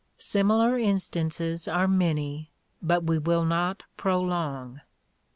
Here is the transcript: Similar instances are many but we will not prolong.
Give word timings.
Similar 0.17 0.79
instances 0.79 1.67
are 1.67 1.87
many 1.87 2.49
but 2.81 3.03
we 3.03 3.19
will 3.19 3.45
not 3.45 3.83
prolong. 3.97 4.81